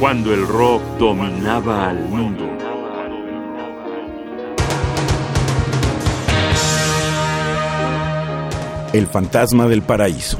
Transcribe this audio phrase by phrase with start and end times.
[0.00, 2.48] cuando el rock dominaba al mundo.
[8.94, 10.38] El fantasma del paraíso.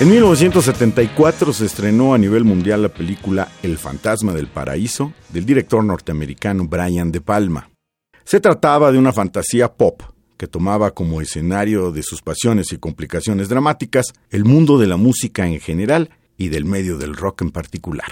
[0.00, 5.84] En 1974 se estrenó a nivel mundial la película El fantasma del paraíso del director
[5.84, 7.70] norteamericano Brian De Palma.
[8.24, 10.02] Se trataba de una fantasía pop
[10.36, 15.46] que tomaba como escenario de sus pasiones y complicaciones dramáticas el mundo de la música
[15.46, 18.10] en general y del medio del rock en particular.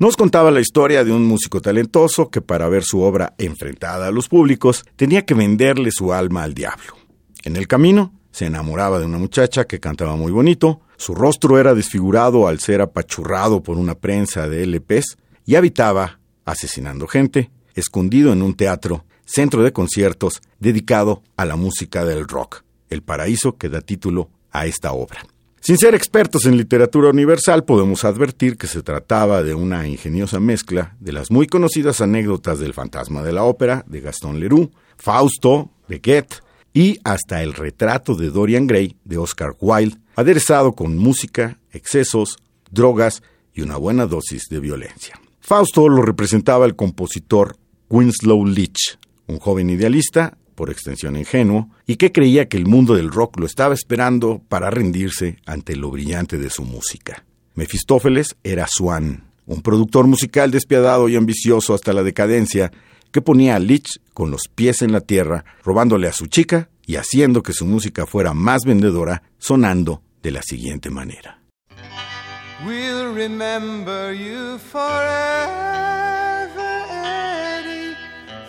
[0.00, 4.10] Nos contaba la historia de un músico talentoso que para ver su obra enfrentada a
[4.10, 6.96] los públicos tenía que venderle su alma al diablo.
[7.44, 11.74] En el camino se enamoraba de una muchacha que cantaba muy bonito, su rostro era
[11.74, 18.42] desfigurado al ser apachurrado por una prensa de LPs y habitaba, asesinando gente, escondido en
[18.42, 23.80] un teatro, centro de conciertos dedicado a la música del rock, el paraíso que da
[23.80, 25.24] título a esta obra.
[25.62, 30.96] Sin ser expertos en literatura universal, podemos advertir que se trataba de una ingeniosa mezcla
[31.00, 35.98] de las muy conocidas anécdotas del fantasma de la ópera de Gaston Leroux, Fausto de
[35.98, 42.36] Goethe y hasta el retrato de Dorian Gray de Oscar Wilde, aderezado con música, excesos,
[42.70, 43.22] drogas
[43.54, 45.20] y una buena dosis de violencia.
[45.40, 47.56] Fausto lo representaba el compositor
[47.88, 53.10] Winslow Leach, un joven idealista, por extensión ingenuo, y que creía que el mundo del
[53.10, 57.24] rock lo estaba esperando para rendirse ante lo brillante de su música.
[57.54, 62.70] Mefistófeles era Swan, un productor musical despiadado y ambicioso hasta la decadencia,
[63.12, 66.96] que ponía a Leach con los pies en la tierra, robándole a su chica y
[66.96, 71.40] haciendo que su música fuera más vendedora, sonando de la siguiente manera.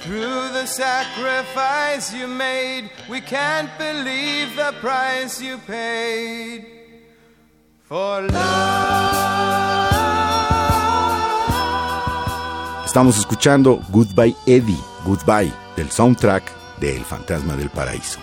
[0.02, 6.66] Through the sacrifice you made, we can't believe the price you paid
[7.84, 9.81] for love.
[12.92, 16.44] Estamos escuchando Goodbye Eddie, Goodbye, del soundtrack
[16.82, 18.20] de El Fantasma del Paraíso.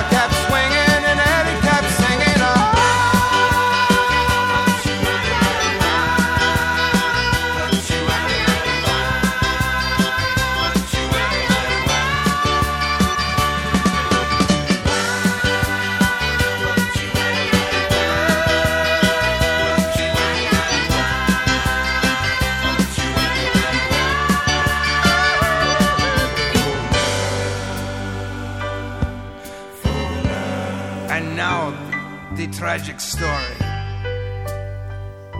[0.00, 0.37] Eddie
[32.58, 33.54] tragic story.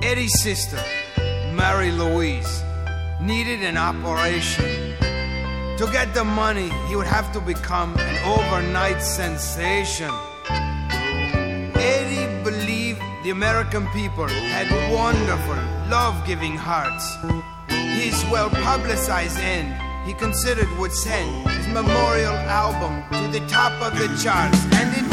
[0.04, 0.80] Eddie's sister,
[1.52, 2.62] Mary Louise,
[3.20, 4.94] needed an operation.
[5.78, 10.12] To get the money, he would have to become an overnight sensation.
[11.74, 15.58] Eddie believed the American people had wonderful,
[15.90, 17.16] love giving hearts.
[17.68, 19.74] His well publicized end,
[20.06, 25.07] he considered would send his memorial album to the top of the charts, and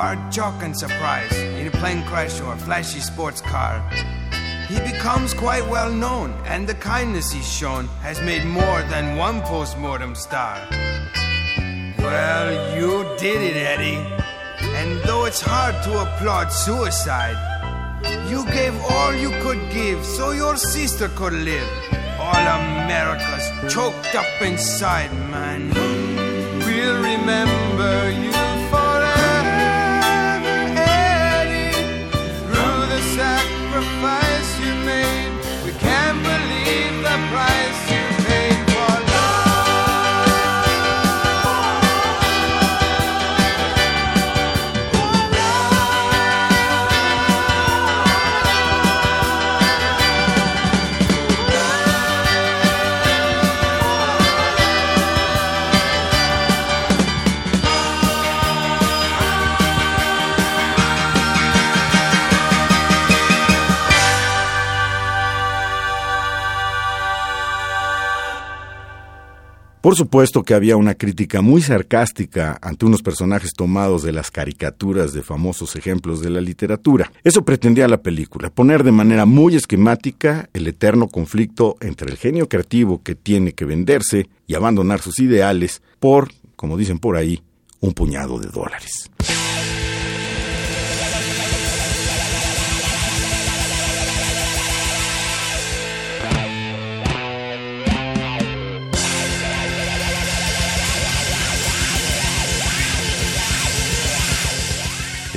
[0.00, 3.80] to our shock and surprise, in a plane crash or a flashy sports car,
[4.68, 9.40] he becomes quite well known, and the kindness he's shown has made more than one
[9.42, 10.56] postmortem star.
[11.98, 14.00] Well, you did it, Eddie.
[14.78, 17.38] And though it's hard to applaud suicide,
[18.28, 21.68] you gave all you could give so your sister could live.
[22.18, 25.70] All America's choked up inside, man.
[26.64, 28.29] We'll remember you
[69.80, 75.14] Por supuesto que había una crítica muy sarcástica ante unos personajes tomados de las caricaturas
[75.14, 77.10] de famosos ejemplos de la literatura.
[77.24, 82.46] Eso pretendía la película, poner de manera muy esquemática el eterno conflicto entre el genio
[82.46, 87.42] creativo que tiene que venderse y abandonar sus ideales por, como dicen por ahí,
[87.80, 89.10] un puñado de dólares.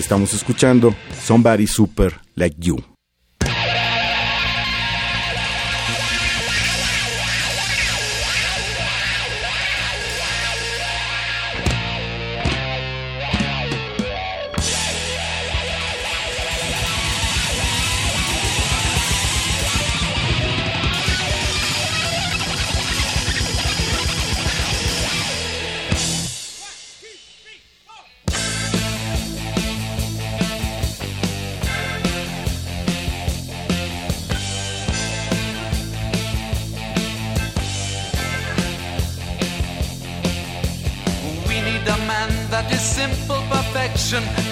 [0.04, 0.94] Estamos escuchando
[1.26, 2.93] Somebody Super Like You.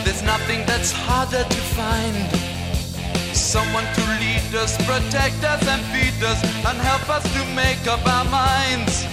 [0.03, 2.15] There's nothing that's harder to find.
[3.35, 8.03] Someone to lead us, protect us, and feed us, and help us to make up
[8.05, 9.05] our minds.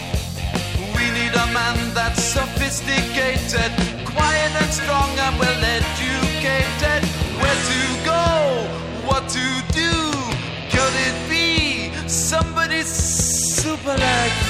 [0.97, 3.71] We need a man that's sophisticated,
[4.07, 7.03] quiet and strong, and well educated.
[7.41, 8.25] Where to go,
[9.07, 9.95] what to do?
[10.73, 14.48] Could it be somebody super like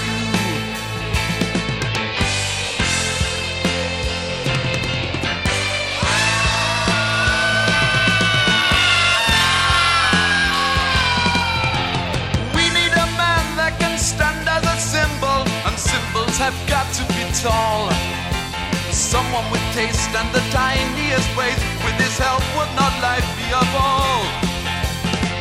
[17.43, 17.91] tall.
[18.91, 23.65] Someone with taste and the tiniest ways, with his help would not life be a
[23.75, 24.23] ball.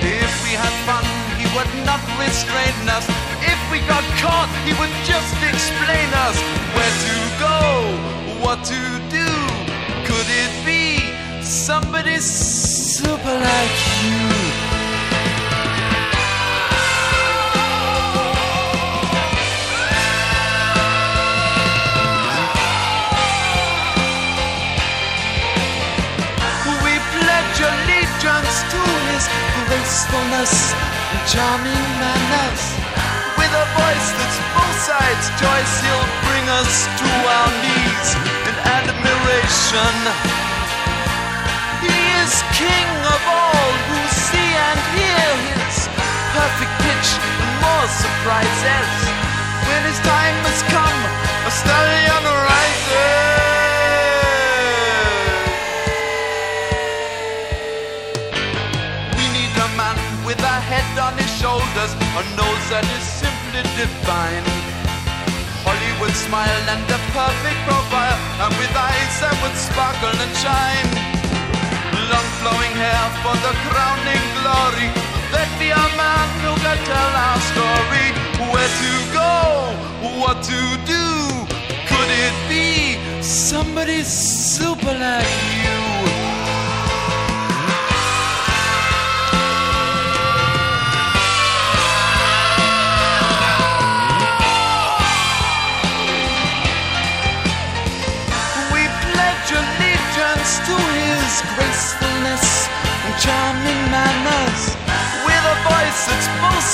[0.01, 1.05] If we had fun,
[1.39, 3.05] he would not restrain us.
[3.41, 6.37] If we got caught, he would just explain us
[6.75, 7.57] where to go,
[8.43, 9.29] what to do.
[10.07, 11.01] Could it be
[11.41, 14.26] somebody super like you?
[29.97, 30.73] Gracefulness
[31.09, 32.63] and charming manners.
[33.33, 38.09] With a voice that's both sides choice, he'll bring us to our knees
[38.45, 39.95] in admiration.
[41.81, 45.29] He is king of all who see and hear
[45.65, 45.89] his
[46.37, 48.93] perfect pitch and more surprises.
[49.65, 50.99] When his time has come,
[51.41, 53.46] a stallion rises.
[61.47, 64.47] Shoulders, a nose that is simply divine.
[65.61, 70.89] Hollywood smile and a perfect profile, and with eyes that would sparkle and shine.
[72.11, 74.89] Long flowing hair for the crowning glory.
[75.31, 78.07] There'd be a man who could tell our story.
[78.51, 79.33] Where to go,
[80.21, 80.61] what to
[80.95, 81.05] do.
[81.89, 85.56] Could it be somebody super like you?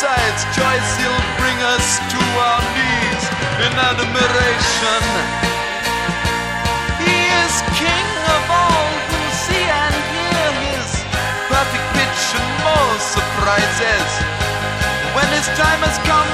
[0.03, 3.23] Both choice, he'll bring us to our knees
[3.63, 5.03] in admiration.
[6.99, 10.89] He is king of all who see and hear his
[11.47, 14.09] perfect pitch and more surprises.
[15.15, 16.31] When his time has come,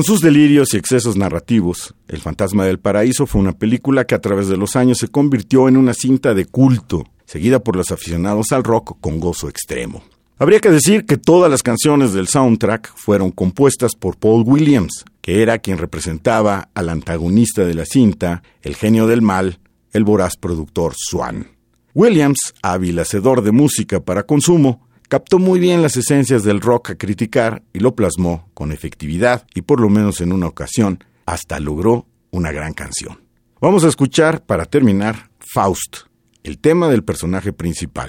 [0.00, 4.20] Con sus delirios y excesos narrativos, El fantasma del paraíso fue una película que a
[4.22, 7.04] través de los años se convirtió en una cinta de culto.
[7.26, 10.02] seguida por los aficionados al rock con gozo extremo.
[10.38, 15.42] Habría que decir que todas las canciones del soundtrack fueron compuestas por Paul Williams, que
[15.42, 19.58] era quien representaba al antagonista de la cinta, el genio del mal,
[19.92, 21.48] el voraz productor Swan.
[21.94, 26.94] Williams, hábil hacedor de música para consumo, captó muy bien las esencias del rock a
[26.94, 32.06] criticar y lo plasmó con efectividad y por lo menos en una ocasión hasta logró
[32.30, 33.20] una gran canción.
[33.60, 35.96] Vamos a escuchar, para terminar, Faust,
[36.44, 38.08] el tema del personaje principal.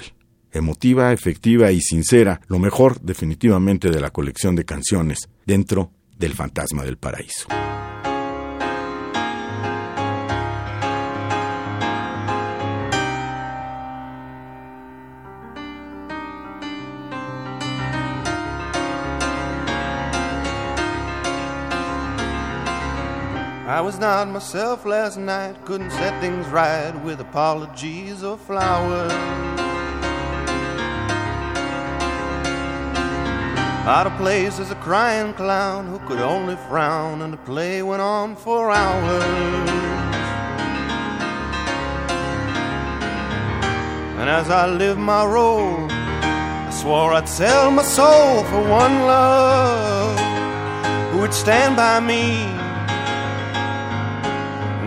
[0.52, 6.84] Emotiva, efectiva y sincera, lo mejor definitivamente de la colección de canciones dentro del Fantasma
[6.84, 7.48] del Paraíso.
[23.66, 29.12] I was not myself last night, couldn't set things right with apologies or flowers.
[33.86, 38.02] Out of place as a crying clown who could only frown, and the play went
[38.02, 39.22] on for hours.
[44.18, 50.18] And as I lived my role, I swore I'd sell my soul for one love
[51.12, 52.61] who would stand by me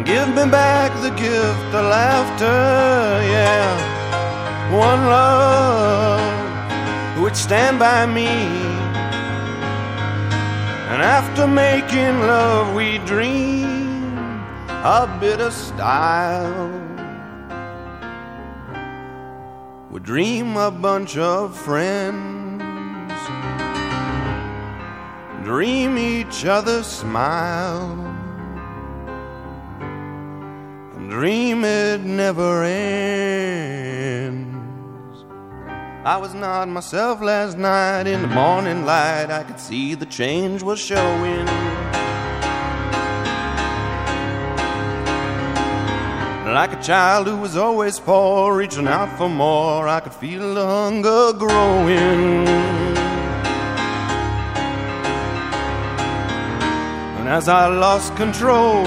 [0.05, 2.45] Give me back the gift of laughter,
[3.25, 4.71] yeah.
[4.71, 6.21] One love
[7.19, 8.27] would stand by me.
[10.91, 16.69] And after making love, we dream a bit of style.
[19.89, 22.61] We dream a bunch of friends,
[25.43, 28.24] dream each other's smile
[31.15, 33.23] dream it never ends.
[36.03, 39.27] I was not myself last night in the morning light.
[39.29, 41.45] I could see the change was showing.
[46.53, 50.65] Like a child who was always poor, reaching out for more, I could feel the
[50.65, 52.45] hunger growing.
[57.17, 58.85] And as I lost control,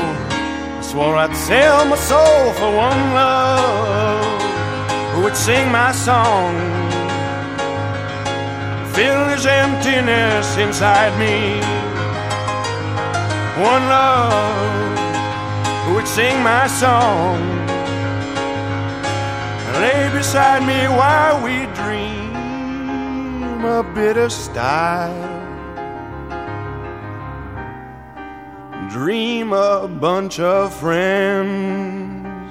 [0.80, 4.42] Swore I'd sell my soul for one love
[5.12, 6.54] who would sing my song,
[8.94, 11.60] fill this emptiness inside me.
[13.62, 14.98] One love
[15.84, 17.40] who would sing my song,
[19.80, 25.47] lay beside me while we dream a bit of style.
[28.98, 32.50] Dream a bunch of friends,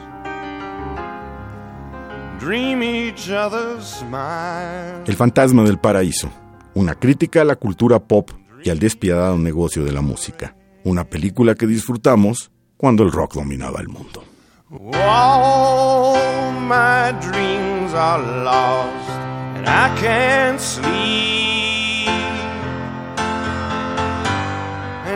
[2.40, 5.04] dream each other's smile.
[5.06, 6.30] El fantasma del paraíso,
[6.74, 8.32] una crítica a la cultura pop
[8.64, 10.56] y al despiadado negocio de la música.
[10.86, 14.24] Una película que disfrutamos cuando el rock dominaba el mundo.
[14.72, 19.10] All my dreams are lost
[19.58, 21.37] and I can't sleep.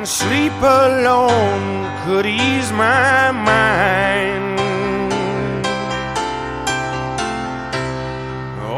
[0.06, 4.60] Sleep alone could ease my mind.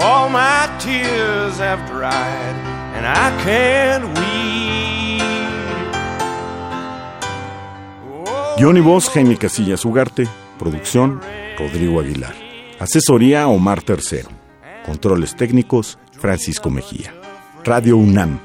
[0.01, 2.55] All my tears have dried,
[2.95, 4.43] and I can't weep.
[8.57, 10.27] Guión y voz, Jaime Casillas Ugarte.
[10.59, 11.21] Producción,
[11.57, 12.35] Rodrigo Aguilar.
[12.79, 14.29] Asesoría, Omar Tercero.
[14.85, 17.13] Controles técnicos, Francisco Mejía.
[17.63, 18.39] Radio UNAM.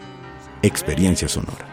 [0.62, 1.67] Experiencia sonora.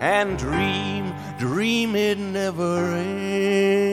[0.00, 3.89] and dream, dream it never ends.